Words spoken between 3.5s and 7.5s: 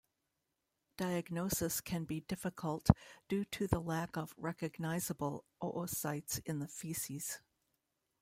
the lack of recognizable oocysts in the feces.